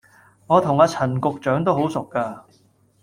[0.47, 2.43] 我同阿陳局長都好熟架